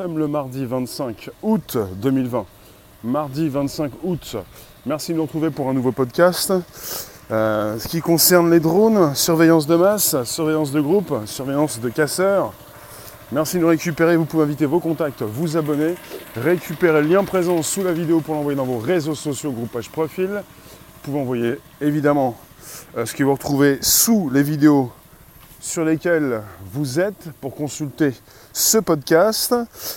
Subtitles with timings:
[0.00, 2.46] Sommes le mardi 25 août 2020.
[3.02, 4.36] Mardi 25 août.
[4.86, 6.52] Merci de nous retrouver pour un nouveau podcast.
[7.32, 12.52] Euh, ce qui concerne les drones, surveillance de masse, surveillance de groupe, surveillance de casseurs.
[13.32, 14.16] Merci de nous récupérer.
[14.16, 15.96] Vous pouvez inviter vos contacts, vous abonner,
[16.36, 20.28] récupérer le lien présent sous la vidéo pour l'envoyer dans vos réseaux sociaux, groupage profil.
[20.28, 22.36] Vous pouvez envoyer évidemment
[22.96, 24.92] euh, ce que vous retrouvez sous les vidéos
[25.60, 28.14] sur lesquelles vous êtes pour consulter
[28.52, 29.54] ce podcast.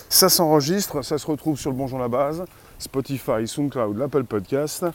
[0.09, 2.43] Ça s'enregistre, ça se retrouve sur le Bonjour la Base,
[2.79, 4.85] Spotify, SoundCloud, l'Apple Podcast.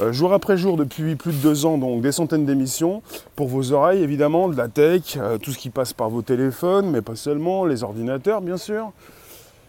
[0.00, 3.02] Euh, jour après jour, depuis plus de deux ans, donc des centaines d'émissions
[3.36, 6.90] pour vos oreilles, évidemment, de la tech, euh, tout ce qui passe par vos téléphones,
[6.90, 8.92] mais pas seulement, les ordinateurs, bien sûr.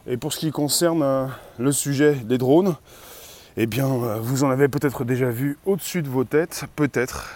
[0.07, 1.25] Et pour ce qui concerne euh,
[1.59, 2.75] le sujet des drones,
[3.57, 3.87] eh bien,
[4.21, 7.29] vous en avez peut-être déjà vu au-dessus de vos têtes, peut-être.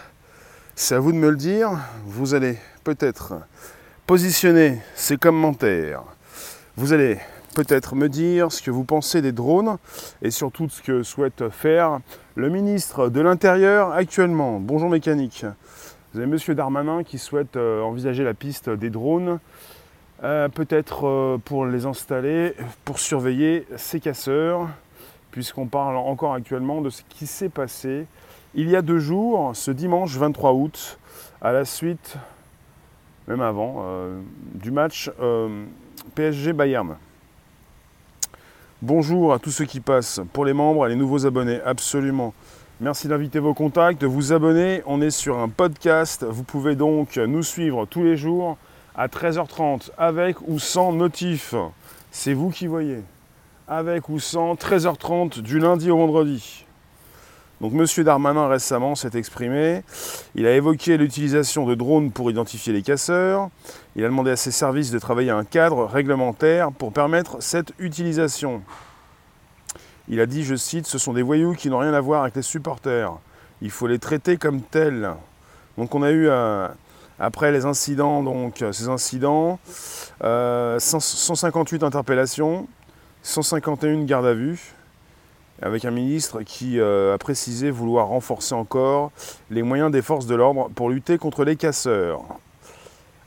[0.73, 1.71] C'est à vous de me le dire.
[2.05, 3.33] Vous allez peut-être
[4.05, 6.03] positionner ces commentaires.
[6.77, 7.17] Vous allez
[7.55, 9.77] peut-être me dire ce que vous pensez des drones
[10.21, 11.99] et surtout ce que souhaite faire
[12.35, 14.59] le ministre de l'Intérieur actuellement.
[14.59, 15.45] Bonjour mécanique.
[16.13, 19.39] Vous avez Monsieur Darmanin qui souhaite euh, envisager la piste des drones,
[20.23, 22.53] euh, peut-être euh, pour les installer,
[22.85, 24.69] pour surveiller ces casseurs,
[25.31, 28.05] puisqu'on parle encore actuellement de ce qui s'est passé
[28.53, 30.99] il y a deux jours, ce dimanche 23 août,
[31.41, 32.17] à la suite,
[33.27, 33.83] même avant,
[34.53, 35.11] du match
[36.13, 36.95] PSG Bayern.
[38.81, 42.33] Bonjour à tous ceux qui passent, pour les membres et les nouveaux abonnés, absolument.
[42.81, 44.83] Merci d'inviter vos contacts, de vous abonner.
[44.85, 46.25] On est sur un podcast.
[46.27, 48.57] Vous pouvez donc nous suivre tous les jours
[48.95, 51.55] à 13h30 avec ou sans notif.
[52.11, 53.01] C'est vous qui voyez.
[53.67, 56.64] Avec ou sans 13h30 du lundi au vendredi.
[57.61, 58.03] Donc M.
[58.03, 59.83] Darmanin récemment s'est exprimé.
[60.35, 63.49] Il a évoqué l'utilisation de drones pour identifier les casseurs.
[63.95, 68.61] Il a demandé à ses services de travailler un cadre réglementaire pour permettre cette utilisation.
[70.09, 72.35] Il a dit, je cite, ce sont des voyous qui n'ont rien à voir avec
[72.35, 73.13] les supporters.
[73.61, 75.11] Il faut les traiter comme tels.
[75.77, 76.67] Donc on a eu, euh,
[77.19, 79.59] après les incidents, donc ces incidents,
[80.21, 82.67] 158 euh, interpellations,
[83.23, 84.74] 151 gardes à vue,
[85.61, 89.11] avec un ministre qui euh, a précisé vouloir renforcer encore
[89.49, 92.21] les moyens des forces de l'ordre pour lutter contre les casseurs.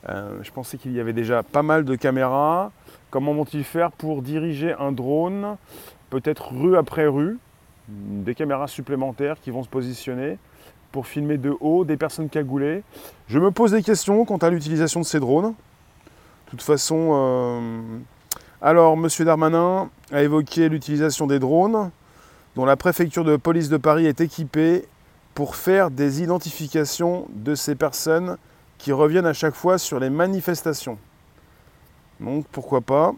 [0.09, 2.71] Euh, je pensais qu'il y avait déjà pas mal de caméras.
[3.11, 5.57] Comment vont-ils faire pour diriger un drone,
[6.11, 7.39] peut-être rue après rue,
[7.89, 10.39] des caméras supplémentaires qui vont se positionner
[10.93, 12.83] pour filmer de haut des personnes cagoulées?
[13.29, 15.55] Je me pose des questions quant à l'utilisation de ces drones.
[16.47, 17.81] De toute façon, euh,
[18.61, 19.09] alors M.
[19.21, 21.91] Darmanin a évoqué l'utilisation des drones
[22.59, 24.85] dont la préfecture de police de Paris est équipée
[25.35, 28.37] pour faire des identifications de ces personnes
[28.79, 30.99] qui reviennent à chaque fois sur les manifestations.
[32.19, 33.13] Donc pourquoi pas.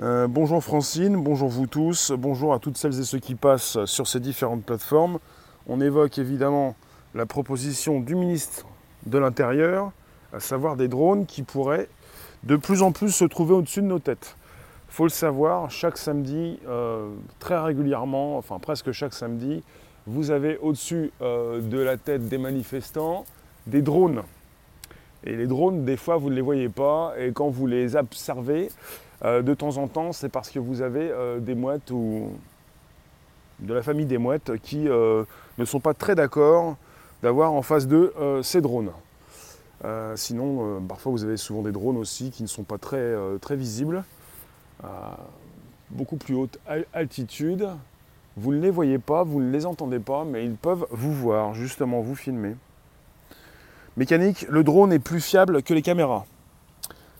[0.00, 4.08] Euh, bonjour Francine, bonjour vous tous, bonjour à toutes celles et ceux qui passent sur
[4.08, 5.20] ces différentes plateformes.
[5.68, 6.74] On évoque évidemment
[7.14, 8.66] la proposition du ministre
[9.06, 9.92] de l'Intérieur,
[10.32, 11.88] à savoir des drones qui pourraient
[12.42, 14.34] de plus en plus se trouver au-dessus de nos têtes.
[14.90, 19.62] Faut le savoir, chaque samedi, euh, très régulièrement, enfin presque chaque samedi,
[20.08, 23.24] vous avez au-dessus euh, de la tête des manifestants
[23.68, 24.22] des drones.
[25.22, 27.14] Et les drones, des fois, vous ne les voyez pas.
[27.18, 28.68] Et quand vous les observez,
[29.24, 32.32] euh, de temps en temps, c'est parce que vous avez des mouettes ou
[33.60, 36.76] de la famille des mouettes qui ne sont pas très d'accord
[37.22, 38.12] d'avoir en face d'eux
[38.42, 38.90] ces drones.
[40.16, 44.02] sinon, parfois, vous avez souvent des drones aussi qui ne sont pas très, très visibles
[44.82, 45.16] à
[45.90, 46.58] beaucoup plus haute
[46.92, 47.68] altitude.
[48.36, 51.54] Vous ne les voyez pas, vous ne les entendez pas, mais ils peuvent vous voir,
[51.54, 52.56] justement, vous filmer.
[53.96, 56.24] Mécanique, le drone est plus fiable que les caméras.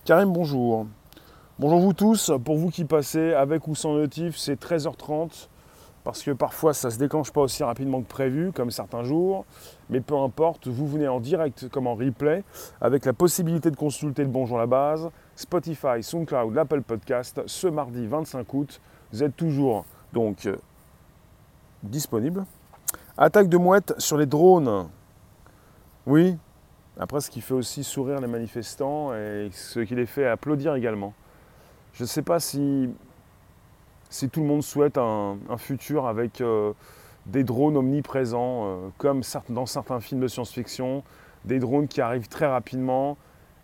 [0.04, 0.86] Karim, bonjour.
[1.58, 5.48] Bonjour vous tous, pour vous qui passez avec ou sans notif, c'est 13h30
[6.04, 9.44] parce que parfois ça ne se déclenche pas aussi rapidement que prévu, comme certains jours,
[9.90, 12.42] mais peu importe, vous venez en direct comme en replay,
[12.80, 18.06] avec la possibilité de consulter le Bonjour la base, Spotify, SoundCloud, l'Apple Podcast, ce mardi
[18.06, 18.78] 25 août,
[19.10, 20.54] vous êtes toujours donc euh,
[21.82, 22.44] disponible.
[23.16, 24.90] Attaque de mouettes sur les drones.
[26.06, 26.36] Oui,
[26.98, 31.14] après ce qui fait aussi sourire les manifestants et ce qui les fait applaudir également.
[31.94, 32.90] Je ne sais pas si
[34.30, 36.74] tout le monde souhaite un, futur avec euh,
[37.24, 41.02] des drones omniprésents, euh, comme dans certains films de science-fiction,
[41.46, 43.16] des drones qui arrivent très rapidement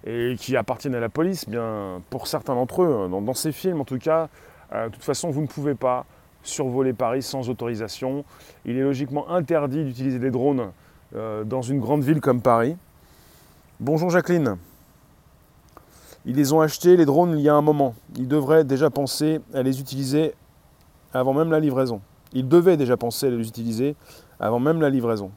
[0.06, 3.80] et qui appartiennent à la police, bien pour certains d'entre eux, hein, dans, ces films
[3.80, 4.28] en tout cas,
[4.72, 6.06] euh, de toute façon vous ne pouvez pas
[6.42, 8.24] survoler Paris sans autorisation.
[8.64, 10.70] Il est logiquement interdit d'utiliser des drones
[11.12, 12.76] dans une grande ville comme Paris.
[13.80, 14.56] Bonjour Jacqueline.
[16.26, 17.94] Ils les ont achetés, les drones, il y a un moment.
[18.16, 20.34] Ils devraient déjà penser à les utiliser
[21.14, 22.00] avant même la livraison.
[22.32, 23.94] Ils devaient déjà penser à les utiliser
[24.40, 25.30] avant même la livraison.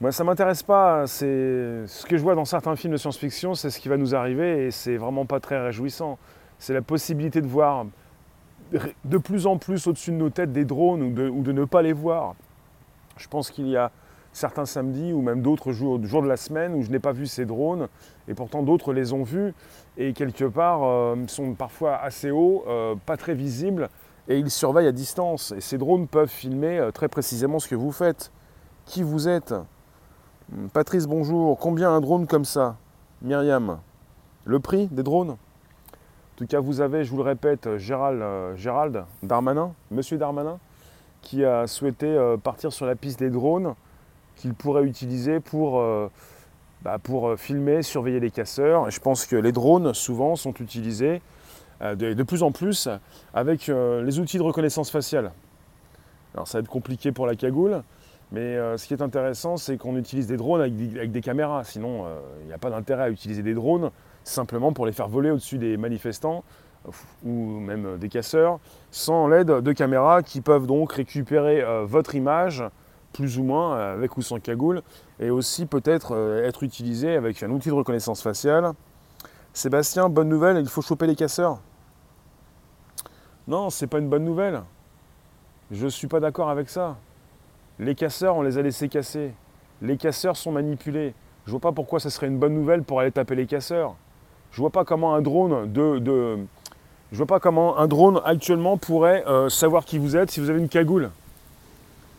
[0.00, 1.08] Moi, ça m'intéresse pas.
[1.08, 4.14] C'est ce que je vois dans certains films de science-fiction, c'est ce qui va nous
[4.14, 6.18] arriver et c'est vraiment pas très réjouissant.
[6.60, 7.86] C'est la possibilité de voir
[9.04, 11.92] de plus en plus au-dessus de nos têtes des drones ou de, ne pas les
[11.92, 12.36] voir.
[13.16, 13.90] Je pense qu'il y a
[14.32, 17.26] certains samedis ou même d'autres jours, jours, de la semaine où je n'ai pas vu
[17.26, 17.88] ces drones
[18.28, 19.52] et pourtant d'autres les ont vus
[19.96, 23.88] et quelque part euh, sont parfois assez hauts, euh, pas très visibles
[24.28, 25.52] et ils surveillent à distance.
[25.56, 28.30] Et ces drones peuvent filmer euh, très précisément ce que vous faites,
[28.84, 29.54] qui vous êtes?
[30.72, 31.58] Patrice, bonjour.
[31.58, 32.76] Combien un drone comme ça
[33.20, 33.80] Myriam?
[34.46, 35.32] Le prix des drones?
[35.32, 40.58] En tout cas, vous avez, je vous le répète, Gérald, Gérald Darmanin, Monsieur Darmanin,
[41.20, 43.74] qui a souhaité partir sur la piste des drones
[44.36, 46.10] qu'il pourrait utiliser pour, euh,
[46.82, 48.90] bah, euh, filmer, surveiller les casseurs.
[48.90, 51.20] Je pense que les drones, souvent, sont utilisés
[51.82, 52.88] euh, de, plus en plus
[53.34, 55.32] avec les outils de reconnaissance faciale.
[56.34, 57.82] Alors ça va être compliqué pour la cagoule,
[58.32, 61.64] mais ce qui est intéressant, c'est qu'on utilise des drones avec des, caméras.
[61.64, 62.04] Sinon,
[62.42, 63.90] il n'y a pas d'intérêt à utiliser des drones
[64.22, 66.44] simplement pour les faire voler au-dessus des manifestants
[67.24, 68.60] ou même des casseurs,
[68.90, 72.64] sans l'aide de caméras qui peuvent donc récupérer votre image
[73.12, 74.82] plus ou moins, euh, avec ou sans cagoule,
[75.18, 78.72] et aussi peut-être euh, être utilisé avec un outil de reconnaissance faciale.
[79.52, 81.60] Sébastien, bonne nouvelle, il faut choper les casseurs.
[83.46, 84.62] Non, c'est pas une bonne nouvelle.
[85.70, 86.96] Je ne suis pas d'accord avec ça.
[87.78, 89.32] Les casseurs, on les a laissés casser.
[89.82, 91.14] Les casseurs sont manipulés.
[91.46, 93.94] Je vois pas pourquoi ce serait une bonne nouvelle pour aller taper les casseurs.
[94.50, 96.38] Je vois pas comment un drone de,
[97.12, 100.50] je vois pas comment un drone actuellement pourrait euh, savoir qui vous êtes si vous
[100.50, 101.10] avez une cagoule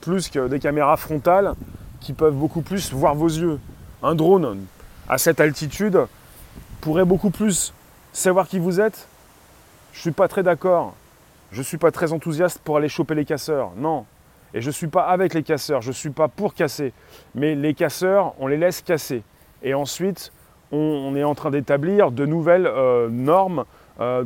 [0.02, 1.54] plus que des caméras frontales
[2.00, 3.60] qui peuvent beaucoup plus voir vos yeux.
[4.02, 4.66] Un drone
[5.10, 6.00] à cette altitude
[6.82, 7.74] pourrait beaucoup plus
[8.14, 9.08] savoir qui vous êtes.
[9.92, 10.94] Je ne suis pas très d'accord.
[11.52, 13.72] Je ne suis pas très enthousiaste pour aller choper les casseurs.
[13.76, 14.06] Non.
[14.54, 15.82] Et je ne suis pas avec les casseurs.
[15.82, 16.94] Je ne suis pas pour casser.
[17.36, 19.24] Mais les casseurs, on les laisse casser.
[19.62, 20.32] Et ensuite,
[20.72, 23.66] on, est en train d'établir de nouvelles euh, normes.
[24.00, 24.24] Euh,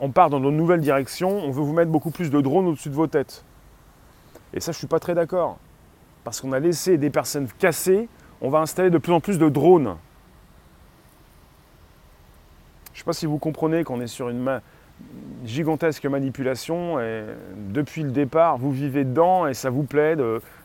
[0.00, 1.30] on, part dans de nouvelles directions.
[1.44, 3.44] On veut vous mettre beaucoup plus de drones au-dessus de vos têtes.
[4.52, 5.58] Et ça, je ne suis pas très d'accord.
[6.24, 8.08] Parce qu'on a laissé des personnes casser,
[8.40, 9.96] on va installer de plus en plus de drones.
[12.92, 14.60] Je ne sais pas si vous comprenez qu'on est sur une
[15.44, 17.24] gigantesque manipulation et
[17.56, 20.16] depuis le départ, vous vivez dedans et ça vous plaît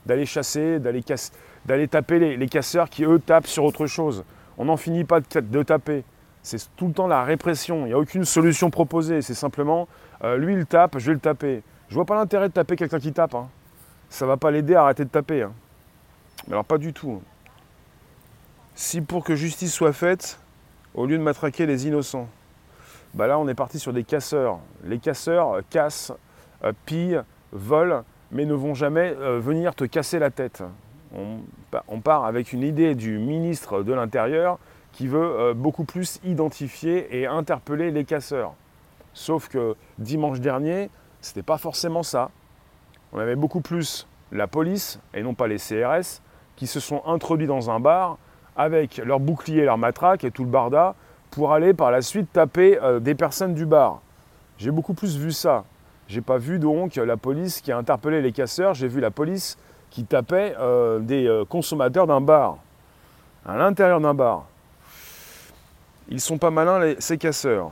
[0.05, 4.23] d'aller chasser, d'aller taper les, casseurs qui, eux, tapent sur autre chose.
[4.57, 6.03] On n'en finit pas de, taper.
[6.43, 7.85] C'est tout le temps la répression.
[7.85, 9.21] Il n'y a aucune solution proposée.
[9.21, 9.87] C'est simplement,
[10.23, 11.61] euh, lui, il tape, je vais le taper.
[11.89, 13.35] Je vois pas l'intérêt de taper quelqu'un qui tape.
[13.35, 13.49] Hein
[14.09, 15.43] ça va pas l'aider à arrêter de taper.
[15.43, 15.53] Hein.
[16.47, 17.21] Alors pas du tout.
[18.75, 20.39] Si pour que justice soit faite,
[20.93, 22.27] au lieu de matraquer les innocents,
[23.13, 24.59] bah là on est parti sur des casseurs.
[24.83, 26.13] Les casseurs cassent,
[26.63, 27.21] euh, pillent,
[27.51, 30.63] volent, mais ne vont jamais euh, venir te casser la tête.
[31.15, 34.59] On, part avec une idée du ministre de l'Intérieur
[34.91, 38.53] qui veut euh, beaucoup plus identifier et interpeller les casseurs.
[39.13, 42.29] Sauf que dimanche dernier, c'était pas forcément ça
[43.11, 46.21] on avait beaucoup plus la police, et non pas les CRS,
[46.55, 48.17] qui se sont introduits dans un bar
[48.55, 50.95] avec leur bouclier, leur matraque et tout le barda
[51.31, 54.01] pour aller par la suite taper euh, des personnes du bar.
[54.57, 55.63] J'ai beaucoup plus vu ça.
[56.07, 59.57] J'ai pas vu donc la police qui a interpellé les casseurs, j'ai vu la police
[59.89, 62.57] qui tapait euh, des euh, consommateurs d'un bar,
[63.45, 64.45] à l'intérieur d'un bar.
[66.09, 67.71] Ils sont pas malins, ces casseurs.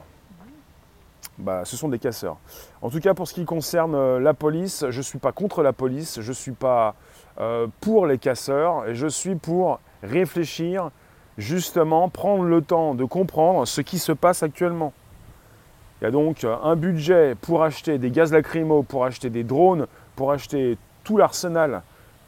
[1.38, 2.38] Bah, ce sont des casseurs.
[2.82, 5.62] En tout cas, pour ce qui concerne euh, la police, je ne suis pas contre
[5.62, 6.96] la police, je ne suis pas
[7.40, 10.90] euh, pour les casseurs, et je suis pour réfléchir,
[11.38, 14.94] justement, prendre le temps de comprendre ce qui se passe actuellement.
[16.00, 19.88] Il y a donc un budget pour acheter des gaz lacrymaux, pour acheter des drones,
[20.16, 21.82] pour acheter tout l'arsenal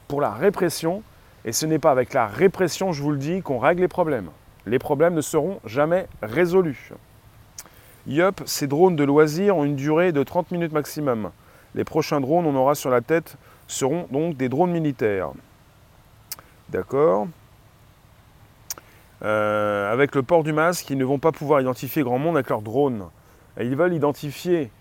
[0.08, 1.04] pour la répression,
[1.46, 4.30] et ce n'est pas avec la répression, je vous le dis, qu'on règle les problèmes.
[4.66, 6.92] Les problèmes ne seront jamais résolus.
[8.08, 11.30] Yup, ces drones de loisirs ont une durée de 30 minutes maximum.
[11.76, 13.38] Les prochains drones, on aura sur la tête,
[13.68, 15.30] seront donc des drones militaires.
[16.70, 17.28] D'accord?
[19.24, 22.50] Euh, Avec le port du masque, ils ne vont pas pouvoir identifier grand monde avec
[22.50, 23.06] leurs drones.
[23.60, 24.72] ils veulent identifier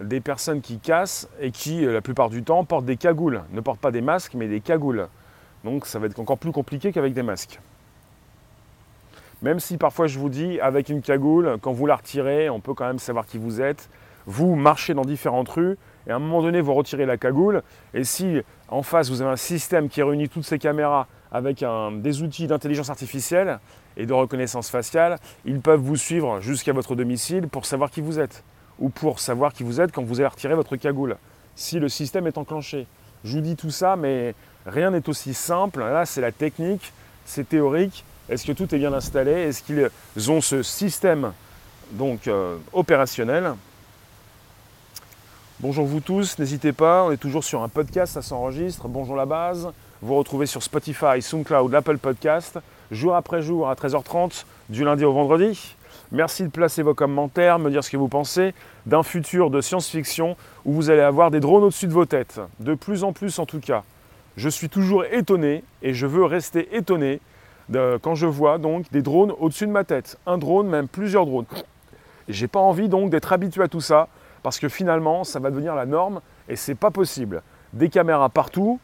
[0.00, 3.42] des personnes qui cassent et qui, la plupart du temps, portent des cagoules.
[3.52, 5.08] Ne portent pas des masques, mais des cagoules.
[5.64, 7.60] Donc ça va être encore plus compliqué qu'avec des masques.
[9.42, 12.74] Même si parfois je vous dis, avec une cagoule, quand vous la retirez, on peut
[12.74, 13.88] quand même savoir qui vous êtes.
[14.26, 17.62] Vous marchez dans différentes rues et à un moment donné, vous retirez la cagoule.
[17.94, 21.64] Et si en face, vous avez un système qui réunit toutes ces caméras avec
[21.96, 23.58] des outils d'intelligence artificielle
[23.96, 28.18] et de reconnaissance faciale, ils peuvent vous suivre jusqu'à votre domicile pour savoir qui vous
[28.18, 28.44] êtes,
[28.78, 31.16] ou pour savoir qui vous êtes quand vous allez retirer votre cagoule,
[31.56, 32.86] si le système est enclenché.
[33.24, 34.34] Je vous dis tout ça, mais
[34.66, 35.80] rien n'est aussi simple.
[35.80, 36.92] Là, c'est la technique,
[37.24, 38.04] c'est théorique.
[38.28, 39.32] Est-ce que tout est bien installé?
[39.32, 41.32] Est-ce qu'ils ont ce système
[41.92, 43.54] donc euh, opérationnel?
[45.60, 48.86] Bonjour vous tous, n'hésitez pas, on est toujours sur un podcast, ça s'enregistre.
[48.86, 49.72] Bonjour la base.
[50.00, 52.60] Vous retrouvez sur Spotify, SoundCloud, l'Apple Podcast,
[52.92, 55.74] jour après jour à 13h30, du lundi au vendredi.
[56.12, 58.54] Merci de placer vos commentaires, me dire ce que vous pensez
[58.86, 62.40] d'un futur de science-fiction où vous allez avoir des drones au-dessus de vos têtes.
[62.60, 63.82] De plus en plus en tout cas.
[64.36, 67.20] Je suis toujours étonné et je veux rester étonné
[68.00, 70.16] quand je vois donc des drones au-dessus de ma tête.
[70.26, 71.46] Un drone, même plusieurs drones.
[72.28, 74.06] J'ai pas envie donc d'être habitué à tout ça
[74.44, 77.42] parce que finalement ça va devenir la norme et c'est pas possible.
[77.72, 78.78] Des caméras partout,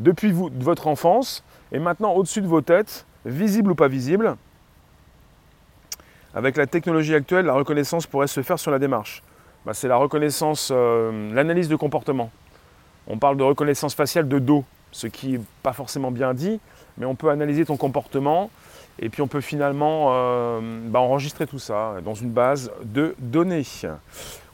[0.00, 4.36] depuis votre enfance et maintenant au-dessus de vos têtes, visible ou pas visible.
[6.34, 9.22] Avec la technologie actuelle, la reconnaissance pourrait se faire sur la démarche.
[9.66, 12.30] Bah, c'est la reconnaissance, euh, l'analyse de comportement.
[13.06, 16.60] On parle de reconnaissance faciale de dos, ce qui n'est pas forcément bien dit,
[16.96, 18.50] mais on peut analyser ton comportement
[18.98, 23.66] et puis on peut finalement euh, bah, enregistrer tout ça dans une base de données.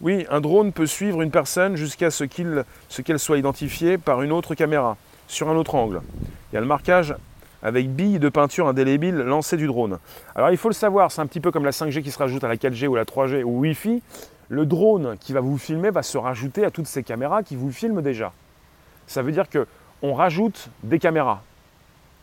[0.01, 4.55] Oui, un drone peut suivre une personne jusqu'à ce qu'elle soit identifiée par une autre
[4.55, 6.03] caméra sur un autre angle.
[6.51, 7.15] Il y a le marquage
[7.63, 9.99] avec billes de peinture indélébile lancées du drone.
[10.35, 12.45] Alors il faut le savoir, c'est un petit peu comme la 5G qui se rajoute
[12.45, 14.03] à la 4G ou la 3G ou Wi-Fi.
[14.49, 17.73] Le drone qui va vous filmer va se rajouter à toutes ces caméras qui vous
[17.73, 18.33] filment déjà.
[19.07, 21.43] Ça veut dire qu'on rajoute des caméras.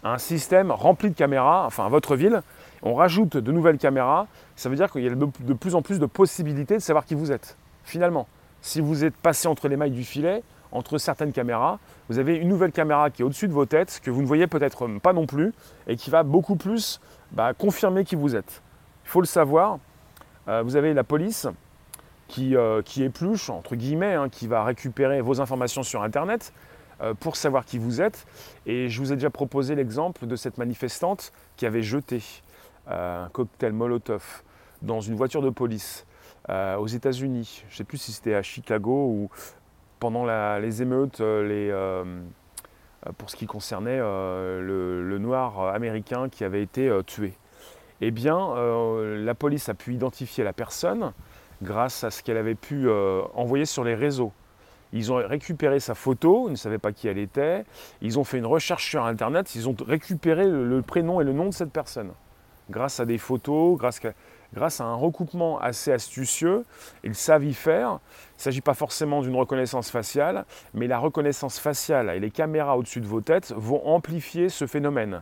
[0.06, 2.42] Un système rempli de caméras, enfin votre ville,
[2.82, 4.28] on rajoute de nouvelles caméras.
[4.56, 7.16] Ça veut dire qu'il y a de plus en plus de possibilités de savoir qui
[7.16, 7.58] vous êtes.
[7.84, 8.28] Finalement,
[8.62, 10.44] si vous êtes passé entre les mailles du filet,
[10.74, 14.12] entre certaines caméras, vous avez une nouvelle caméra qui est au-dessus de vos têtes, que
[14.12, 15.54] vous ne voyez peut-être pas non plus,
[15.88, 17.00] et qui va beaucoup plus
[17.32, 18.62] bah, confirmer qui vous êtes.
[19.06, 19.80] Il faut le savoir,
[20.48, 21.48] euh, vous avez la police
[22.28, 26.54] qui, euh, qui épluche, entre guillemets, hein, qui va récupérer vos informations sur Internet
[27.02, 28.26] euh, pour savoir qui vous êtes.
[28.66, 32.22] Et je vous ai déjà proposé l'exemple de cette manifestante qui avait jeté
[32.88, 34.44] un cocktail Molotov
[34.82, 36.06] dans une voiture de police.
[36.50, 37.64] aux États-Unis.
[37.70, 39.30] Je ne sais plus si c'était à Chicago ou,
[40.04, 40.26] pendant
[40.60, 42.04] les émeutes, euh, les, euh,
[43.18, 44.60] pour ce qui concernait euh,
[45.02, 47.32] le, noir américain qui avait été tué.
[48.02, 48.54] Eh bien,
[49.00, 51.14] la police a pu identifier la personne
[51.62, 52.90] grâce à ce qu'elle avait pu
[53.34, 54.34] envoyer sur les réseaux.
[54.92, 57.64] Ils ont récupéré sa photo, ils ne savaient pas qui elle était,
[58.02, 61.46] ils ont fait une recherche sur Internet, ils ont récupéré le, prénom et le nom
[61.46, 62.12] de cette personne.
[62.70, 64.10] Grâce à des photos, grâce à,
[64.54, 66.64] grâce à un recoupement assez astucieux,
[67.04, 68.00] ils savent y faire.
[68.34, 72.78] Il ne s'agit pas forcément d'une reconnaissance faciale, mais la reconnaissance faciale et les caméras
[72.78, 75.22] au-dessus de vos têtes vont amplifier ce phénomène.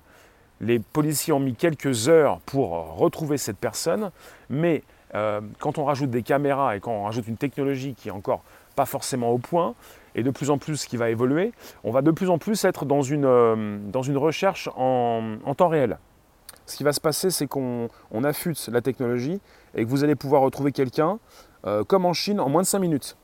[0.59, 4.11] Les policiers ont mis quelques heures pour retrouver cette personne,
[4.49, 4.83] mais
[5.15, 8.43] euh, quand on rajoute des caméras et quand on rajoute une technologie qui est encore
[8.75, 9.73] pas forcément au point,
[10.13, 11.51] et de plus en plus qui va évoluer,
[11.83, 15.69] on va de plus en plus être dans une, euh, dans une recherche en temps
[15.69, 15.97] réel
[16.65, 17.89] ce qui va se passer, c'est qu'on
[18.23, 19.39] affûte la technologie
[19.75, 21.19] et que vous allez pouvoir retrouver quelqu'un,
[21.65, 23.17] euh, comme en Chine, en moins de 5 minutes.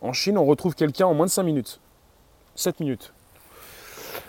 [0.00, 1.80] En Chine, on retrouve quelqu'un en moins de 5 minutes.
[2.54, 3.12] 7 minutes.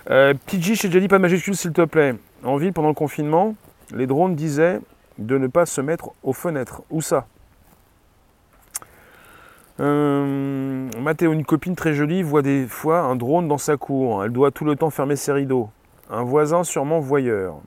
[0.09, 2.15] Euh, PG, j'ai déjà dit pas de majuscule, s'il te plaît.
[2.43, 3.55] En ville, pendant le confinement,
[3.91, 4.79] les drones disaient
[5.17, 6.81] de ne pas se mettre aux fenêtres.
[6.89, 7.27] Où ça?
[9.79, 14.23] Euh, Mathéo, une copine très jolie, voit des fois un drone dans sa cour.
[14.23, 15.69] Elle doit tout le temps fermer ses rideaux.
[16.09, 17.61] Un voisin sûrement voyeur.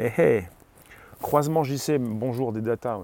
[0.00, 0.44] Eh, eh.
[1.20, 3.00] Croisement JC, bonjour des data.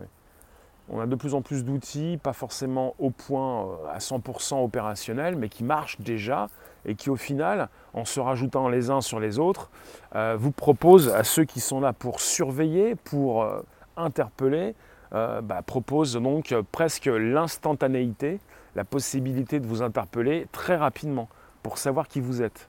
[0.88, 5.34] On a de plus en plus d'outils, pas forcément au point euh, à 100% opérationnels,
[5.34, 6.46] mais qui marchent déjà
[6.84, 9.70] et qui au final, en se rajoutant les uns sur les autres,
[10.14, 13.60] euh, vous proposent à ceux qui sont là pour surveiller, pour euh,
[13.96, 14.76] interpeller,
[15.10, 18.40] bah, proposent donc presque l'instantanéité,
[18.74, 21.28] la possibilité de vous interpeller très rapidement
[21.62, 22.68] pour savoir qui vous êtes.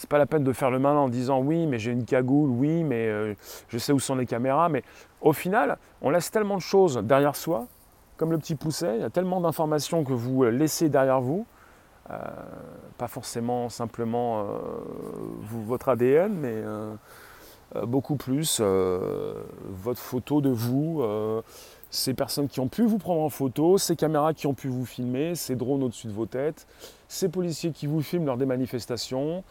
[0.00, 2.48] C'est pas la peine de faire le malin en disant oui, mais j'ai une cagoule,
[2.48, 3.34] oui, mais euh,
[3.68, 4.70] je sais où sont les caméras.
[4.70, 4.82] Mais
[5.20, 7.66] au final, on laisse tellement de choses derrière soi,
[8.16, 11.44] comme le petit pousset, il y a tellement d'informations que vous euh, laissez derrière vous.
[12.08, 12.16] Euh,
[12.96, 14.46] pas forcément simplement
[15.66, 16.62] votre ADN, mais
[17.86, 21.04] beaucoup plus votre photo de vous,
[21.90, 24.86] ces personnes qui ont pu vous prendre en photo, ces caméras qui ont pu vous
[24.86, 26.66] filmer, ces drones au-dessus de vos têtes,
[27.06, 29.44] ces policiers qui vous filment lors des manifestations,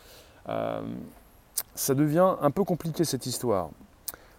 [0.49, 0.81] euh,
[1.75, 3.69] ça devient un peu compliqué cette histoire.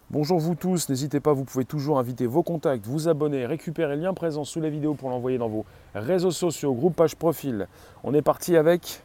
[0.09, 4.01] Bonjour vous tous, n'hésitez pas, vous pouvez toujours inviter vos contacts, vous abonner, récupérer le
[4.01, 5.65] lien présent sous la vidéo pour l'envoyer dans vos
[5.95, 7.67] réseaux sociaux, groupe, page, profil.
[8.03, 9.01] On est parti avec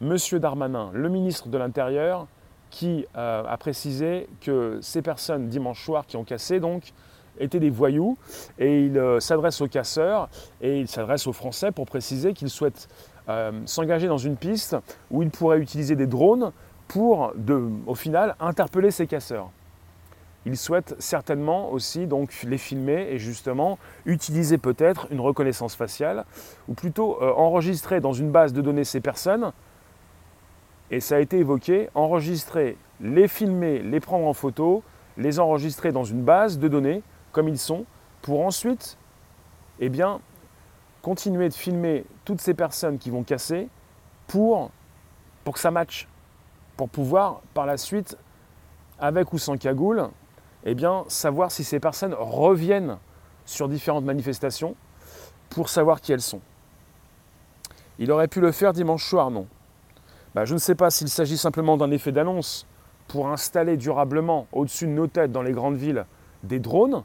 [0.00, 2.28] Monsieur Darmanin, le ministre de l'Intérieur,
[2.70, 6.92] qui euh, a précisé que ces personnes dimanche soir qui ont cassé donc
[7.38, 8.16] étaient des voyous
[8.58, 10.28] et il euh, s'adresse aux casseurs
[10.60, 13.15] et il s'adresse aux Français pour préciser qu'ils souhaitent euh,
[13.64, 14.76] s'engager dans une piste
[15.10, 16.52] où ils pourraient utiliser des drones
[16.88, 17.32] pour,
[17.86, 19.50] au final, interpeller ces casseurs.
[20.44, 26.24] Ils souhaitent certainement aussi donc les filmer et justement utiliser peut-être une reconnaissance faciale
[26.68, 29.52] ou plutôt enregistrer dans une base de données ces personnes
[30.90, 34.82] et ça a été évoqué, enregistrer, les filmer, les prendre en photo,
[35.16, 37.02] les enregistrer dans une base de données
[37.32, 37.84] comme ils sont,
[38.22, 38.96] pour ensuite
[39.80, 40.20] eh bien,
[41.06, 43.68] continuer de filmer toutes ces personnes qui vont casser
[44.26, 44.72] pour,
[45.44, 46.08] que ça matche,
[46.76, 48.18] pour pouvoir par la suite,
[48.98, 50.08] avec ou sans cagoule,
[50.64, 50.74] eh
[51.06, 52.98] savoir si ces personnes reviennent
[53.44, 54.74] sur différentes manifestations
[55.48, 56.40] pour savoir qui elles sont.
[58.00, 59.46] Il aurait pu le faire dimanche soir, non?
[60.34, 62.66] Bah, je ne sais pas s'il s'agit simplement d'un effet d'annonce
[63.06, 66.04] pour installer durablement au-dessus de nos têtes dans les grandes villes
[66.42, 67.04] des drones,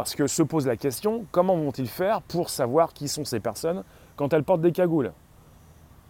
[0.00, 3.84] parce que se pose la question, comment vont-ils faire pour savoir qui sont ces personnes
[4.16, 5.12] quand elles portent des cagoules?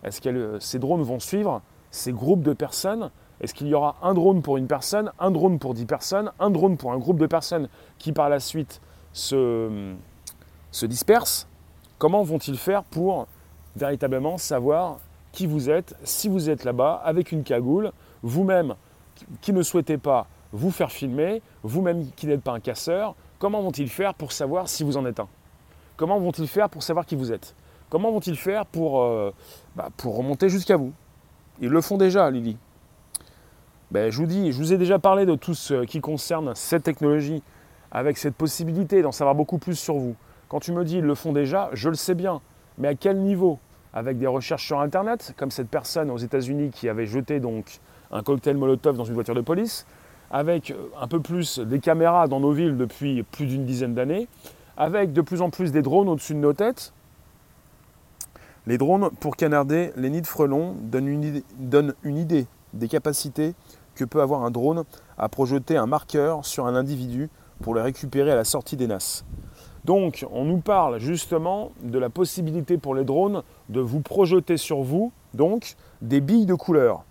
[0.04, 3.10] Est-ce que euh, ces drones vont suivre ces groupes de personnes?
[3.40, 6.50] Est-ce qu'il y aura un drone pour une personne, un drone pour dix personnes, un
[6.50, 7.68] drone pour un groupe de personnes
[7.98, 8.80] qui par la suite
[9.12, 9.92] se,
[10.70, 11.48] se dispersent?
[11.98, 13.26] Comment vont-ils faire pour
[13.74, 14.98] véritablement savoir
[15.32, 17.90] qui vous êtes, si vous êtes là-bas avec une cagoule,
[18.22, 18.76] vous-même
[19.40, 23.88] qui ne souhaitez pas vous faire filmer, vous-même qui n'êtes pas un casseur, comment vont-ils
[23.88, 25.26] faire pour savoir si vous en êtes un?
[25.96, 27.56] Comment vont-ils faire pour savoir qui vous êtes?
[27.88, 29.34] Comment vont-ils faire pour, euh,
[29.74, 30.92] bah, pour remonter jusqu'à vous?
[31.60, 32.56] Ils le font déjà, Lily.
[33.90, 36.84] Ben, je vous dis, je vous ai déjà parlé de tout ce qui concerne cette
[36.84, 37.42] technologie,
[37.90, 40.14] avec cette possibilité d'en savoir beaucoup plus sur vous.
[40.48, 42.40] Quand tu me dis ils le font déjà, je le sais bien.
[42.78, 43.58] Mais à quel niveau?
[43.92, 47.80] Avec des recherches sur Internet, comme cette personne aux États-Unis qui avait jeté donc
[48.12, 49.86] un cocktail Molotov dans une voiture de police,
[50.30, 54.28] avec un peu plus des caméras dans nos villes depuis plus d'une dizaine d'années,
[54.76, 56.92] avec de plus en plus des drones au-dessus de nos têtes.
[58.66, 61.08] Les drones, pour canarder les nids de frelons, donnent
[62.02, 63.54] une idée, des capacités
[63.94, 64.84] que peut avoir un drone
[65.18, 67.28] à projeter un marqueur sur un individu
[67.62, 69.24] pour le récupérer à la sortie des NAS.
[69.84, 74.82] Donc, on nous parle justement de la possibilité pour les drones de vous projeter sur
[74.82, 77.04] vous, donc, des billes de couleur,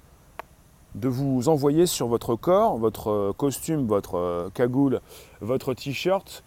[0.99, 5.01] de vous envoyer sur votre corps, votre costume, votre cagoule,
[5.39, 6.43] votre t-shirt,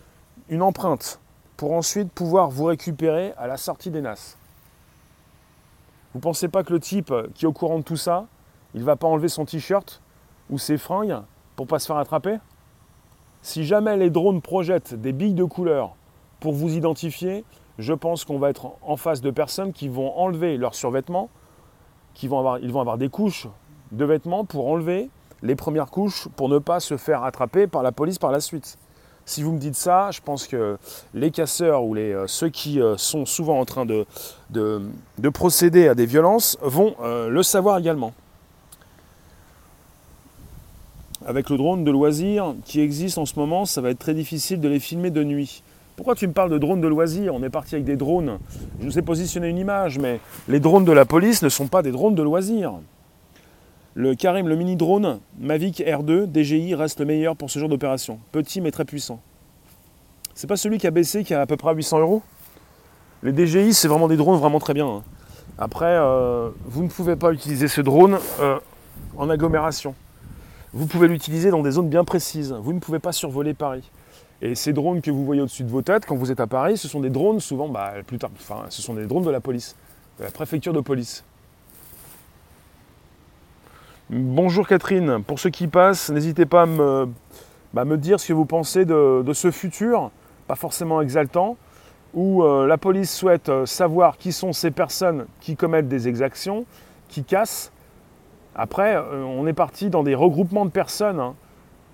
[0.49, 1.21] une empreinte,
[1.57, 4.37] pour ensuite pouvoir vous récupérer à la sortie des NAS.
[6.13, 8.27] Vous ne pensez pas que le type qui est au courant de tout ça,
[8.75, 10.03] il ne va pas enlever son t-shirt
[10.51, 11.21] ou ses fringues
[11.57, 12.37] pour ne pas se faire attraper?
[13.41, 15.95] Si jamais les drones projettent des billes de couleur
[16.41, 17.45] pour vous identifier,
[17.79, 21.31] je pense qu'on va être en face de personnes qui vont enlever leurs survêtements,
[22.13, 23.49] qui ils vont avoir des couches
[23.93, 25.09] de vêtements pour enlever
[25.43, 28.79] les premières couches pour ne pas se faire attraper par la police par la suite.
[29.25, 30.79] Si vous me dites ça, je pense que
[31.15, 34.05] les casseurs ou euh, ceux qui euh, sont souvent en train de,
[34.51, 38.15] de, procéder à des violences vont euh, le savoir également.
[41.25, 44.61] Avec le drone de loisir qui existe en ce moment, ça va être très difficile
[44.61, 45.63] de les filmer de nuit.
[45.95, 48.39] Pourquoi tu me parles de drones de loisirs On est parti avec des drones.
[48.81, 51.83] Je vous ai positionné une image, mais les drones de la police ne sont pas
[51.83, 52.73] des drones de loisirs.
[53.95, 58.19] Le Karim, le mini drone Mavic R2 DJI reste le meilleur pour ce genre d'opération.
[58.33, 59.21] Petit mais très puissant.
[60.35, 62.23] C'est pas celui qui a baissé qui a à peu près 800 euros
[63.23, 64.87] Les DJI, c'est vraiment des drones vraiment très bien.
[64.87, 65.03] Hein.
[65.59, 68.59] Après, euh, vous ne pouvez pas utiliser ce drone euh,
[69.19, 69.95] en agglomération.
[70.73, 72.57] Vous pouvez l'utiliser dans des zones bien précises.
[72.63, 73.91] Vous ne pouvez pas survoler Paris.
[74.41, 76.79] Et ces drones que vous voyez au-dessus de vos têtes, quand vous êtes à Paris,
[76.79, 79.41] ce sont des drones souvent, bah, plus tard, enfin, ce sont des drones de la
[79.41, 79.77] police,
[80.19, 81.25] de la préfecture de police.
[84.15, 87.09] Bonjour Catherine, pour ceux qui passent, n'hésitez pas à me,
[87.73, 90.11] bah, me, dire ce que vous pensez de, ce futur,
[90.47, 91.57] pas forcément exaltant,
[92.13, 96.67] où euh, la police souhaite euh, savoir qui sont ces personnes qui commettent des exactions,
[97.09, 97.73] qui cassent.
[98.55, 101.19] Après, euh, on est parti dans des regroupements de personnes.
[101.19, 101.35] Hein.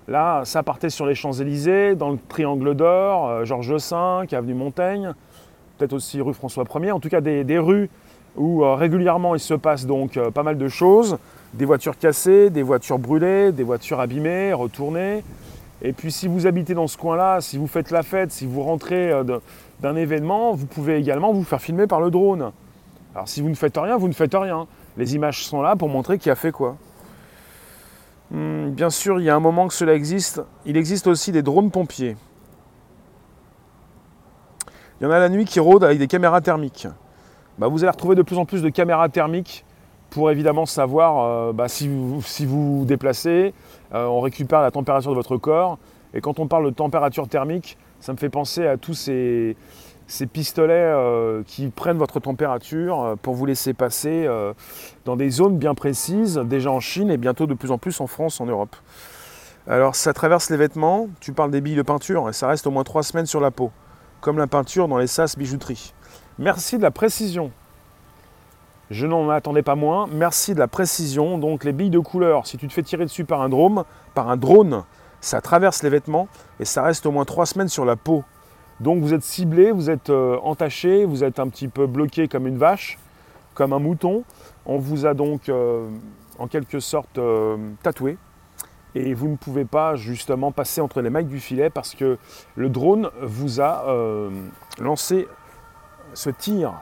[0.09, 5.13] Là, ça partait sur les Champs-Élysées, dans le Triangle d'Or, Georges V, avenue Montaigne,
[5.77, 7.89] peut-être aussi rue François 1er, en tout cas des, rues
[8.35, 11.17] où régulièrement il se passe donc pas mal de choses,
[11.53, 15.23] des voitures cassées, des voitures brûlées, des voitures abîmées, retournées.
[15.81, 18.61] Et puis si vous habitez dans ce coin-là, si vous faites la fête, si vous
[18.61, 19.11] rentrez
[19.79, 22.51] d'un événement, vous pouvez également vous faire filmer par le drone.
[23.15, 24.67] Alors si vous ne faites rien, vous ne faites rien.
[24.97, 26.75] Les images sont là pour montrer qui a fait quoi.
[28.31, 30.41] Hmm, bien sûr, il y a un moment que cela existe.
[30.65, 32.15] Il existe aussi des drones pompiers.
[34.99, 36.87] Il y en a la nuit qui rôdent avec des caméras thermiques.
[37.57, 39.65] Bah, vous allez retrouver de plus en plus de caméras thermiques
[40.09, 43.53] pour évidemment savoir bah, si, vous, vous déplacez.
[43.93, 45.77] on récupère la température de votre corps.
[46.13, 49.55] Et quand on parle de température thermique, ça me fait penser à tous ces,
[50.31, 54.53] pistolets euh, qui prennent votre température euh, pour vous laisser passer euh,
[55.05, 58.07] dans des zones bien précises, déjà en Chine et bientôt de plus en plus en
[58.07, 58.75] France, en Europe.
[59.67, 62.71] Alors ça traverse les vêtements, tu parles des billes de peinture, et ça reste au
[62.71, 63.71] moins trois semaines sur la peau,
[64.19, 65.93] comme la peinture dans les sas bijouterie.
[66.39, 67.51] Merci de la précision.
[68.89, 70.07] Je n'en attendais pas moins.
[70.11, 71.37] Merci de la précision.
[71.37, 73.83] Donc les billes de couleur, si tu te fais tirer dessus par un drone,
[74.15, 74.83] par un drone,
[75.21, 76.27] ça traverse les vêtements
[76.59, 78.23] et ça reste au moins trois semaines sur la peau.
[78.79, 82.47] Donc vous êtes ciblé, vous êtes euh, entaché, vous êtes un petit peu bloqué comme
[82.47, 82.97] une vache,
[83.53, 84.23] comme un mouton.
[84.65, 85.87] On vous a donc euh,
[86.39, 88.17] en quelque sorte euh, tatoué.
[88.95, 92.17] Et vous ne pouvez pas justement passer entre les mailles du filet parce que
[92.55, 93.85] le drone vous a
[94.79, 95.27] lancé
[96.15, 96.73] ce tir.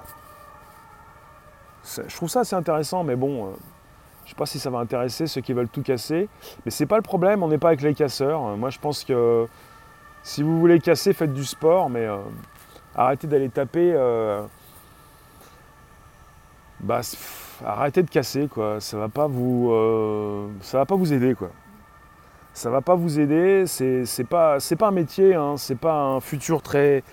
[2.07, 5.25] Je trouve ça assez intéressant, mais bon, je ne sais pas si ça va intéresser
[5.27, 6.27] ceux qui veulent tout casser.
[6.65, 8.41] Mais ce n'est pas le problème, on n'est pas avec les casseurs.
[8.57, 9.47] Moi je pense que
[10.27, 12.17] si vous voulez casser, faites du sport, mais euh,
[12.93, 13.93] arrêtez d'aller taper.
[13.95, 14.43] Euh,
[16.81, 16.99] bah,
[17.65, 18.81] arrêtez de casser, quoi.
[18.81, 21.49] Ça va pas vous, euh, va pas vous aider, quoi.
[22.53, 23.63] Ça va pas vous aider.
[23.67, 25.33] C'est pas, c'est pas un métier.
[25.33, 27.05] Hein, c'est pas un futur très,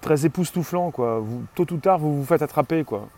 [0.00, 3.08] très époustouflant, tôt ou tard, vous vous faites attraper, quoi.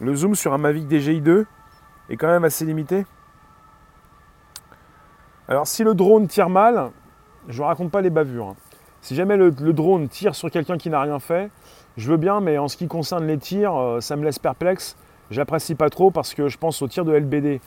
[0.00, 1.46] Le zoom sur un Mavic DJI 2
[2.08, 3.04] est quand même assez limité.
[5.46, 6.90] Alors si le drone tire mal,
[7.48, 8.48] je ne raconte pas les bavures.
[8.48, 8.56] Hein.
[9.02, 11.50] Si jamais le, drone tire sur quelqu'un qui n'a rien fait,
[11.96, 14.96] je veux bien, mais en ce qui concerne les tirs, euh, ça me laisse perplexe.
[15.30, 17.60] J'apprécie pas trop parce que je pense aux tirs de LBD.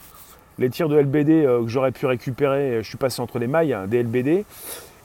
[0.58, 3.74] Les tirs de LBD euh, que j'aurais pu récupérer, je suis passé entre les mailles
[3.74, 4.44] hein, des LBD.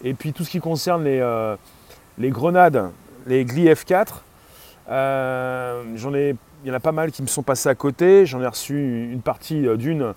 [0.04, 1.56] Et puis tout ce qui concerne les, euh,
[2.18, 2.90] grenades,
[3.28, 4.22] les GLI F4,
[4.88, 8.26] j'en ai, y en a pas mal qui me sont passés à côté.
[8.26, 10.14] J'en ai reçu une partie d'une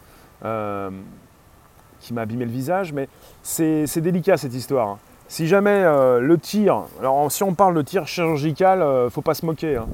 [2.03, 3.09] qui m'a abîmé le visage, mais
[3.43, 4.89] c'est délicat cette histoire.
[4.89, 4.99] Hein.
[5.29, 9.23] Si jamais euh, le tir, alors si on parle de tir chirurgical, ne euh, faut
[9.23, 9.77] pas se moquer.
[9.77, 9.87] Hein.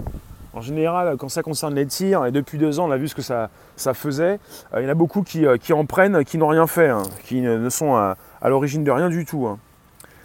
[0.54, 3.14] En général, quand ça concerne les tirs, et depuis deux ans, on a vu ce
[3.14, 3.48] que ça,
[3.94, 4.40] faisait,
[4.74, 7.40] euh, il y en a beaucoup qui, en prennent, qui n'ont rien fait, hein, qui
[7.40, 9.48] ne sont à, l'origine de rien du tout.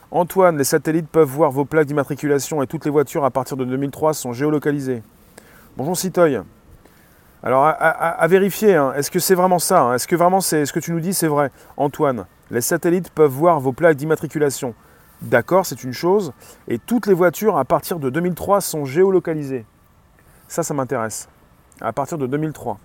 [0.09, 3.65] Antoine, les satellites peuvent voir vos plaques d'immatriculation et toutes les voitures à partir de
[3.65, 5.03] 2003 sont géolocalisées.
[5.75, 6.39] Bonjour Citoy.
[7.41, 8.93] Alors à, vérifier, hein.
[8.93, 9.95] est-ce que c'est vraiment ça hein?
[9.95, 11.49] Est-ce que vraiment c'est ce que tu nous dis c'est vrai?
[11.77, 14.75] Antoine, les satellites peuvent voir vos plaques d'immatriculation.
[15.23, 16.31] D'accord, c'est une chose.
[16.67, 19.65] Et toutes les voitures à partir de 2003 sont géolocalisées.
[20.47, 21.27] Ça, ça m'intéresse.
[21.81, 22.77] À partir de 2003.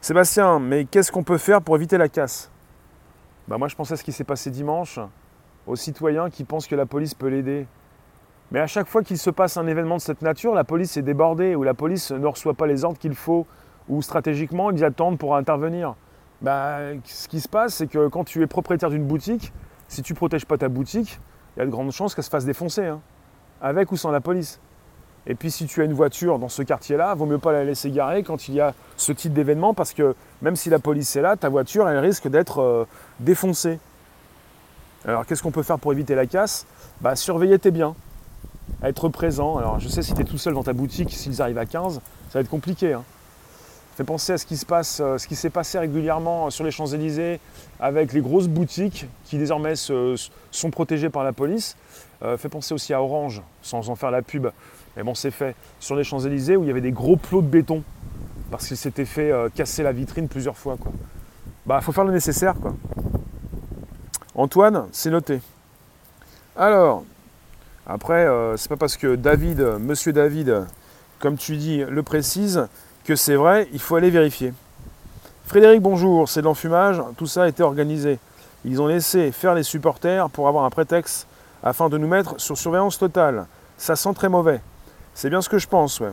[0.00, 2.52] Sébastien, mais qu'est-ce qu'on peut faire pour éviter la casse?
[3.48, 5.00] Bah Moi, je pensais à ce qui s'est passé dimanche,
[5.66, 7.66] aux citoyens qui pensent que la police peut l'aider.
[8.52, 11.02] Mais à chaque fois qu'il se passe un événement de cette nature, la police est
[11.02, 13.46] débordée, ou la police ne reçoit pas les ordres qu'il faut,
[13.88, 15.94] ou stratégiquement, ils attendent pour intervenir.
[16.42, 19.52] Bah, ce qui se passe, c'est que quand tu es propriétaire d'une boutique,
[19.88, 21.20] si tu ne protèges pas ta boutique,
[21.56, 23.00] il y a de grandes chances qu'elle se fasse défoncer, hein,
[23.60, 24.60] avec ou sans la police.
[25.26, 27.90] Et puis si tu as une voiture dans ce quartier-là, vaut mieux pas la laisser
[27.90, 31.20] garer quand il y a ce type d'événement, parce que même si la police est
[31.20, 32.84] là, ta voiture, elle risque d'être euh,
[33.20, 33.78] défoncée.
[35.04, 36.66] Alors qu'est-ce qu'on peut faire pour éviter la casse?
[37.00, 37.94] Bah surveiller tes biens
[38.82, 39.56] être présent.
[39.56, 41.94] Alors je sais si tu es tout seul dans ta boutique, s'ils arrivent à 15,
[41.94, 42.00] ça
[42.34, 42.92] va être compliqué.
[42.92, 43.04] Hein.
[43.96, 46.70] Fais penser à ce qui se passe, euh, ce qui s'est passé régulièrement sur les
[46.70, 47.40] Champs-Élysées
[47.80, 51.76] avec les grosses boutiques qui désormais sont protégées par la police.
[52.22, 54.48] Euh, fais penser aussi à Orange, sans en faire la pub.
[54.96, 55.54] Mais bon, c'est fait.
[55.80, 57.82] Sur les Champs-Élysées où il y avait des gros plots de béton
[58.50, 60.76] parce qu'il s'était fait euh, casser la vitrine plusieurs fois.
[60.76, 60.92] Quoi.
[61.66, 62.54] Bah, faut faire le nécessaire.
[62.54, 62.74] Quoi.
[64.34, 65.40] Antoine, c'est noté.
[66.56, 67.04] Alors,
[67.86, 70.66] après, euh, c'est pas parce que David, monsieur David,
[71.18, 72.68] comme tu dis, le précise,
[73.04, 74.52] que c'est vrai, il faut aller vérifier.
[75.46, 78.18] Frédéric, bonjour, c'est de l'enfumage, tout ça a été organisé.
[78.64, 81.26] Ils ont laissé faire les supporters pour avoir un prétexte
[81.62, 83.46] afin de nous mettre sur surveillance totale.
[83.76, 84.60] Ça sent très mauvais.
[85.14, 86.12] C'est bien ce que je pense, ouais.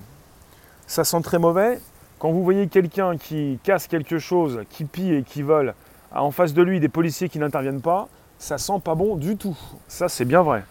[0.88, 1.80] Ça sent très mauvais.
[2.18, 5.74] Quand vous voyez quelqu'un qui casse quelque chose, qui pille et qui vole,
[6.16, 8.08] en face de lui des policiers qui n'interviennent pas,
[8.40, 9.58] ça sent pas bon du tout.
[9.88, 10.64] Ça, c'est bien vrai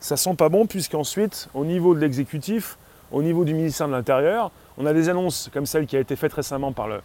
[0.00, 2.78] ça sent pas bon puisqu'ensuite, au niveau de l'exécutif,
[3.12, 6.16] au niveau du ministère de l'Intérieur, on a des annonces comme celle qui a été
[6.16, 7.00] faite récemment par le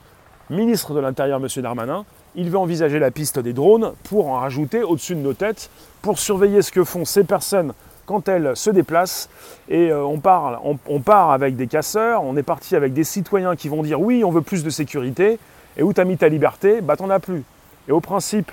[0.50, 1.48] ministre de l'Intérieur, M.
[1.62, 2.06] Darmanin.
[2.36, 5.70] Il veut envisager la piste des drones pour en rajouter au-dessus de nos têtes,
[6.02, 7.74] pour surveiller ce que font ces personnes
[8.06, 9.30] quand elles se déplacent.
[9.70, 13.56] Et euh, on, parle, on, part avec des casseurs, on est parti avec des citoyens
[13.56, 15.40] qui vont dire oui, on veut plus de sécurité,
[15.78, 17.44] et où tu as mis ta liberté, bah t'en as plus.
[17.88, 18.52] Et au principe,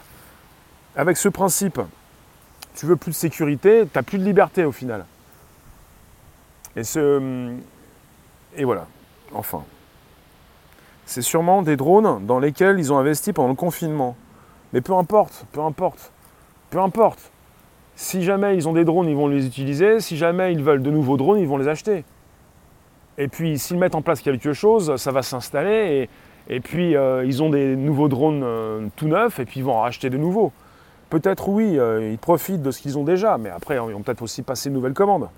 [0.96, 1.80] avec ce principe,
[2.78, 5.04] tu veux plus de sécurité, tu n'as plus de liberté au final.
[6.76, 8.86] Et, voilà,
[9.34, 9.64] enfin.
[11.04, 14.14] C'est sûrement des drones dans lesquels ils ont investi pendant le confinement.
[14.72, 16.12] Mais peu importe, peu importe,
[16.70, 17.32] peu importe.
[17.96, 19.98] Si jamais ils ont des drones, ils vont les utiliser.
[20.00, 22.04] Si jamais ils veulent de nouveaux drones, ils vont les acheter.
[23.16, 26.08] Et puis s'ils mettent en place quelque chose, ça va s'installer.
[26.48, 29.74] Et, puis euh, ils ont des nouveaux drones euh, tout neufs et puis ils vont
[29.74, 30.52] en racheter de nouveaux.
[31.10, 34.22] Peut-être oui, euh, ils profitent de ce qu'ils ont déjà, mais après ils vont peut-être
[34.22, 35.28] aussi passer de nouvelles commandes.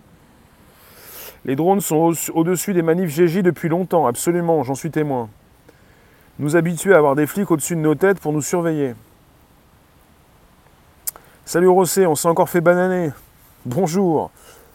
[1.44, 5.28] Les drones sont au-dessus des manifs GJ depuis longtemps, absolument, j'en suis témoin.
[6.38, 8.94] Nous habituer à avoir des flics au-dessus de nos têtes pour nous surveiller.
[11.44, 13.11] Salut Rossé, on s'est encore fait bananer.
[13.64, 14.30] Bonjour,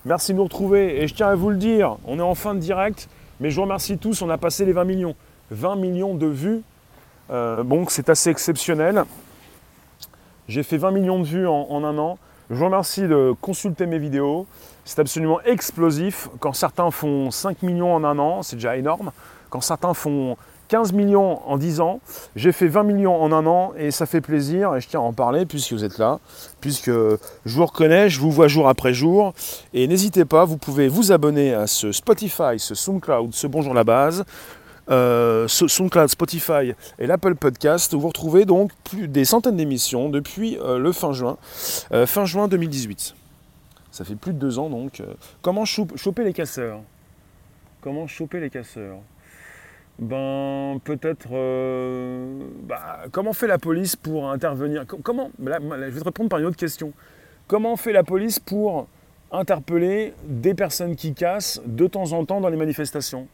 [0.05, 1.01] merci de nous retrouver.
[1.01, 3.55] Et je tiens à vous le dire, on est en fin de direct, mais je
[3.55, 5.15] vous remercie tous, on a passé les 20 millions.
[5.51, 6.61] 20 millions de vues,
[7.31, 9.05] euh, bon, c'est assez exceptionnel.
[10.47, 12.17] J'ai fait 20 millions de vues en, un an.
[12.49, 14.45] Je vous remercie de consulter mes vidéos.
[14.83, 16.29] C'est absolument explosif.
[16.39, 19.11] Quand certains font 5 millions en un an, c'est déjà énorme.
[19.49, 21.99] Quand certains font 15 millions en 10 ans,
[22.35, 25.03] j'ai fait 20 millions en un an et ça fait plaisir et je tiens à
[25.03, 26.19] en parler puisque vous êtes là,
[26.61, 29.33] puisque je vous reconnais, je vous vois jour après jour
[29.73, 33.83] et n'hésitez pas, vous pouvez vous abonner à ce Spotify, ce SoundCloud, ce Bonjour la
[33.83, 34.25] base.
[34.89, 40.57] Euh, SoundCloud, Spotify et l'Apple Podcast, où vous retrouvez donc plus des centaines d'émissions depuis
[40.59, 41.37] euh, le fin juin,
[41.91, 43.15] euh, fin juin 2018.
[43.91, 45.01] Ça fait plus de deux ans donc.
[45.41, 46.81] comment choper les casseurs?
[47.81, 48.97] Comment choper les casseurs?
[49.97, 51.29] Ben peut-être
[52.67, 54.85] bah, comment fait la police pour intervenir?
[54.85, 56.91] Comment je vais te répondre par une autre question.
[57.47, 58.87] Comment fait la police pour
[59.31, 63.27] interpeller des personnes qui cassent de temps en temps dans les manifestations?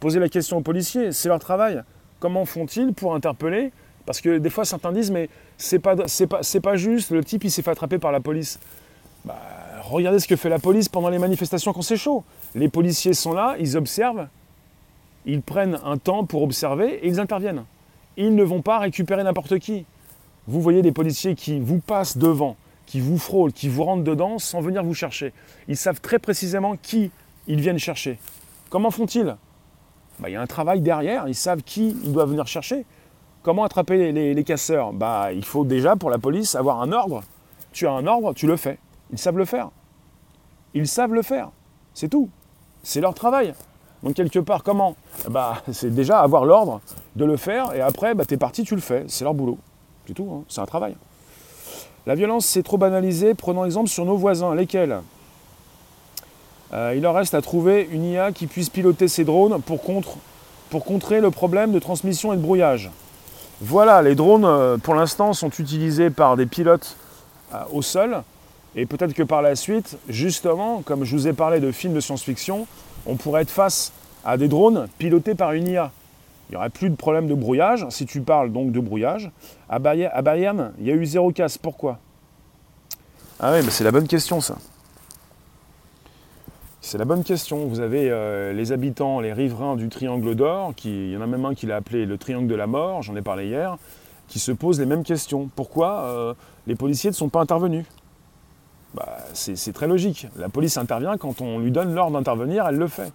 [0.00, 1.82] Poser la question aux policiers, c'est leur travail.
[2.20, 3.72] Comment font-ils pour interpeller?
[4.06, 7.50] Parce que des fois, certains disent, mais c'est pas, pas, pas juste, le type, il
[7.50, 8.58] s'est fait attraper par la police.
[9.24, 9.40] Bah,
[9.82, 12.24] regardez ce que fait la police pendant les manifestations quand c'est chaud.
[12.54, 14.28] Les policiers sont là, ils observent,
[15.24, 17.64] ils prennent un temps pour observer et ils interviennent.
[18.16, 19.86] Ils ne vont pas récupérer n'importe qui.
[20.46, 24.38] Vous voyez des policiers qui vous passent devant, qui vous frôlent, qui vous rentrent dedans
[24.38, 25.32] sans venir vous chercher.
[25.68, 27.10] Ils savent très précisément qui
[27.46, 28.18] ils viennent chercher.
[28.68, 29.36] Comment font-ils?
[30.18, 32.84] Bah, il y a un travail derrière, ils savent qui ils doivent venir chercher.
[33.42, 34.92] Comment attraper les, casseurs?
[34.92, 37.22] Bah, Il faut déjà, pour la police, avoir un ordre.
[37.72, 38.78] Tu as un ordre, tu le fais.
[39.10, 39.70] Ils savent le faire.
[40.72, 41.50] Ils savent le faire.
[41.92, 42.30] C'est tout.
[42.82, 43.54] C'est leur travail.
[44.02, 44.96] Donc quelque part, comment?
[45.28, 46.80] Bah, C'est déjà avoir l'ordre
[47.16, 49.04] de le faire, et après, bah, tu es parti, tu le fais.
[49.08, 49.58] C'est leur boulot.
[50.06, 50.44] C'est tout, hein.
[50.48, 50.96] c'est un travail.
[52.06, 53.34] La violence, c'est trop banalisé.
[53.34, 54.54] Prenons exemple sur nos voisins.
[54.54, 55.00] Lesquels?
[56.74, 59.80] Euh, il leur reste à trouver une IA qui puisse piloter ces drones pour,
[60.84, 62.90] contrer le problème de transmission et de brouillage.
[63.60, 66.96] Voilà, les drones euh, pour l'instant sont utilisés par des pilotes
[67.54, 68.22] euh, au sol
[68.74, 72.00] et peut-être que par la suite, justement, comme je vous ai parlé de films de
[72.00, 72.66] science-fiction,
[73.06, 73.92] on pourrait être face
[74.24, 75.92] à des drones pilotés par une IA.
[76.48, 79.30] Il n'y aurait plus de problème de brouillage, si tu parles donc de brouillage.
[79.68, 81.56] À Bayern, il y a eu zéro casse.
[81.56, 81.98] Pourquoi?
[83.38, 84.56] Ah oui, mais c'est la bonne question ça.
[86.86, 87.66] C'est la bonne question.
[87.66, 91.46] Vous avez euh, les habitants, les riverains du Triangle d'Or, il y en a même
[91.46, 93.78] un qui l'a appelé le Triangle de la Mort, j'en ai parlé hier,
[94.28, 95.48] qui se posent les mêmes questions.
[95.56, 96.34] Pourquoi euh,
[96.66, 97.86] les policiers ne sont pas intervenus?
[98.92, 100.28] Bah, C'est très logique.
[100.36, 103.10] La police intervient quand on lui donne l'ordre d'intervenir, elle le fait.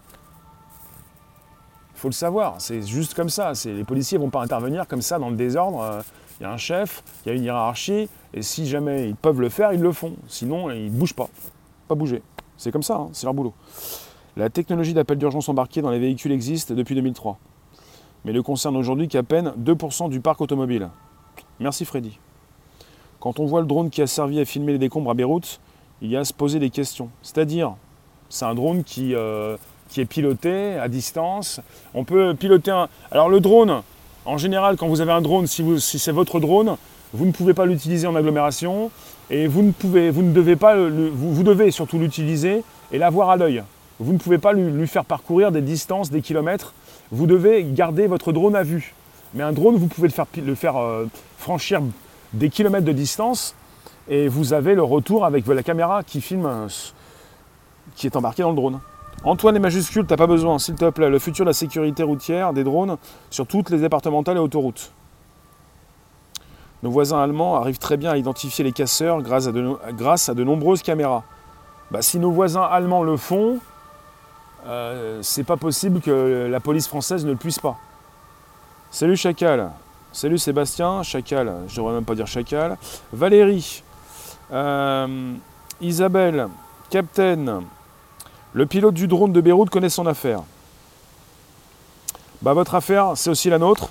[1.94, 3.54] Il faut le savoir, c'est juste comme ça.
[3.66, 5.82] Les policiers ne vont pas intervenir comme ça dans le désordre.
[5.82, 6.02] Euh,
[6.40, 9.40] il y a un chef, il y a une hiérarchie, et si jamais ils peuvent
[9.40, 10.16] le faire, ils le font.
[10.28, 11.30] Sinon, ils ne bougent pas.
[11.88, 12.24] Pas bouger.
[12.60, 13.54] C'est comme ça, hein, c'est leur boulot.
[14.36, 17.40] La technologie d'appel d'urgence embarqué dans les véhicules existe depuis 2003,
[18.26, 20.90] mais ne concerne aujourd'hui qu'à peine 2% du parc automobile.
[21.62, 22.20] Merci Freddy.
[23.22, 25.62] Quand on voit le drone qui a servi à filmer les décombres à Beyrouth,
[26.02, 27.10] il y a à se poser des questions.
[27.22, 27.76] C'est-à-dire,
[28.28, 29.56] c'est un drone qui, euh,
[29.88, 31.62] qui est piloté à distance.
[31.94, 32.90] On peut piloter un...
[33.10, 33.84] Alors le drone,
[34.30, 36.78] en général, quand vous avez un drone, si, c'est votre drone,
[37.14, 38.92] vous ne pouvez pas l'utiliser en agglomération
[39.32, 43.64] et vous ne pouvez, devez pas, vous, devez surtout l'utiliser et l'avoir à l'œil.
[44.00, 46.74] Vous ne pouvez pas lui, faire parcourir des distances, des kilomètres.
[47.12, 48.94] Vous devez garder votre drone à vue.
[49.34, 51.06] Mais un drone, vous pouvez le faire, euh,
[51.40, 51.82] franchir
[52.34, 53.56] des kilomètres de distance
[54.08, 56.68] et vous avez le retour avec la caméra qui filme,
[57.96, 58.80] qui est embarquée dans le drone.
[59.24, 61.10] Antoine est majuscule, t'as pas besoin, s'il te plaît.
[61.10, 62.98] Le futur de la sécurité routière des drones
[63.30, 64.92] sur toutes les départementales et autoroutes.
[66.84, 69.52] Nos voisins allemands arrivent très bien à identifier les casseurs grâce à
[70.34, 71.24] de, nombreuses caméras.
[71.92, 73.60] Bah, si nos voisins allemands le font,
[74.66, 77.78] euh, c'est pas possible que la police française ne le puisse pas.
[78.92, 79.72] Salut Chacal.
[80.14, 81.04] Salut Sébastien.
[81.04, 82.78] Chacal, je devrais même pas dire Chacal.
[83.12, 83.84] Valérie.
[84.54, 85.34] Euh,
[85.82, 86.48] Isabelle.
[86.90, 87.64] Captain.
[88.54, 90.42] Le pilote du drone de Beyrouth connaît son affaire.
[92.42, 93.90] Bah, votre affaire, c'est aussi la nôtre.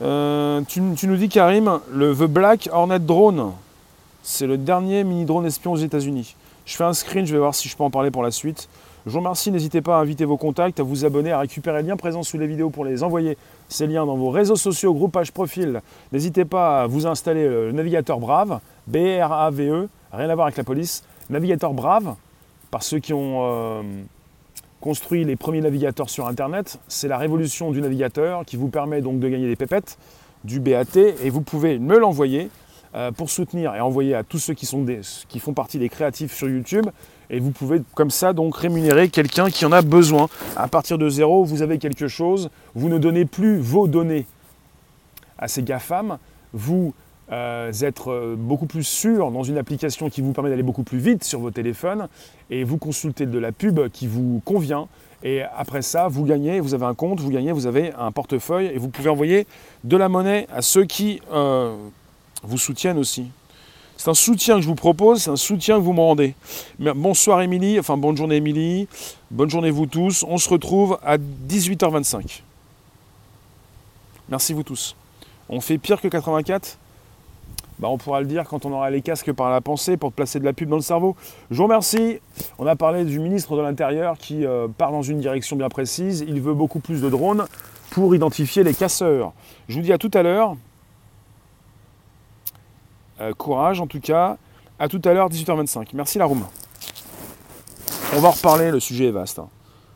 [0.00, 3.52] Euh, tu, nous dis, Karim, le The Black Hornet Drone,
[4.22, 6.36] c'est le dernier mini drone espion aux États-Unis.
[6.66, 8.68] Je fais un screen, je vais voir si je peux en parler pour la suite.
[9.06, 11.88] Je vous remercie, n'hésitez pas à inviter vos contacts, à vous abonner, à récupérer les
[11.88, 13.36] liens présents sous les vidéos pour les envoyer
[13.68, 15.80] ces liens dans vos réseaux sociaux, groupage profil.
[16.12, 21.02] N'hésitez pas à vous installer le navigateur Brave, B-R-A-V-E, rien à voir avec la police.
[21.30, 22.14] Navigateur Brave,
[22.70, 23.82] par ceux qui ont euh,
[24.80, 26.78] construit les premiers navigateurs sur Internet.
[26.88, 29.98] C'est la révolution du navigateur qui vous permet donc de gagner des pépettes,
[30.44, 32.50] du BAT, et vous pouvez me l'envoyer
[32.94, 34.84] euh, pour soutenir et envoyer à tous ceux qui, sont
[35.28, 36.86] qui font partie des créatifs sur YouTube.
[37.28, 40.28] Et vous pouvez comme ça donc rémunérer quelqu'un qui en a besoin.
[40.56, 42.50] À partir de zéro, vous avez quelque chose.
[42.74, 44.26] Vous ne donnez plus vos données
[45.38, 46.18] à ces GAFAM.
[46.52, 46.92] Vous
[47.32, 50.98] euh, êtes euh, beaucoup plus sûr dans une application qui vous permet d'aller beaucoup plus
[50.98, 52.08] vite sur vos téléphones
[52.50, 54.88] et vous consultez de la pub qui vous convient.
[55.22, 58.66] Et après ça, vous gagnez, vous avez un compte, vous gagnez, vous avez un portefeuille
[58.66, 59.46] et vous pouvez envoyer
[59.84, 61.76] de la monnaie à ceux qui euh,
[62.42, 63.26] vous soutiennent aussi.
[63.96, 66.34] C'est un soutien que je vous propose, c'est un soutien que vous me rendez.
[66.78, 68.88] Bonsoir Émilie, enfin bonne journée Émilie,
[69.30, 70.24] bonne journée vous tous.
[70.26, 72.40] On se retrouve à 18h25.
[74.30, 74.96] Merci vous tous.
[75.50, 76.78] On fait pire que 84
[77.80, 80.38] bah, on pourra le dire quand on aura les casques par la pensée pour placer
[80.38, 81.16] de la pub dans le cerveau.
[81.50, 82.20] Je vous remercie.
[82.58, 86.22] On a parlé du ministre de l'Intérieur qui euh, part dans une direction bien précise.
[86.28, 87.46] Il veut beaucoup plus de drones
[87.90, 89.32] pour identifier les casseurs.
[89.68, 90.56] Je vous dis à tout à l'heure.
[93.22, 94.36] Euh, courage en tout cas.
[94.78, 95.88] À tout à l'heure, 18h25.
[95.94, 96.44] Merci la room.
[98.14, 99.38] On va en reparler, le sujet est vaste.
[99.38, 99.48] Hein.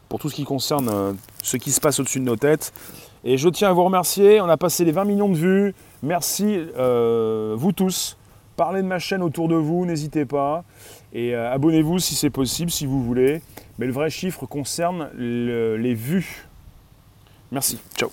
[0.08, 2.72] pour tout ce qui concerne euh, ce qui se passe au-dessus de nos têtes.
[3.24, 4.40] Et je tiens à vous remercier.
[4.40, 5.74] On a passé les 20 millions de vues.
[6.04, 8.18] Merci euh, vous tous.
[8.56, 10.64] Parlez de ma chaîne autour de vous, n'hésitez pas.
[11.12, 13.40] Et abonnez-vous si c'est possible, si vous voulez.
[13.78, 16.46] Mais le vrai chiffre concerne les vues.
[17.50, 17.80] Merci.
[17.96, 18.10] Ciao.